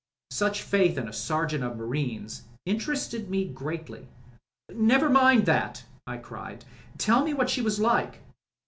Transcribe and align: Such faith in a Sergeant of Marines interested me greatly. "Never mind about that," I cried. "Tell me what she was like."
Such 0.31 0.63
faith 0.63 0.97
in 0.97 1.07
a 1.07 1.13
Sergeant 1.13 1.63
of 1.63 1.77
Marines 1.77 2.45
interested 2.65 3.29
me 3.29 3.45
greatly. 3.47 4.07
"Never 4.71 5.11
mind 5.11 5.41
about 5.41 5.45
that," 5.45 5.85
I 6.07 6.17
cried. 6.17 6.65
"Tell 6.97 7.23
me 7.23 7.35
what 7.35 7.51
she 7.51 7.61
was 7.61 7.79
like." 7.79 8.19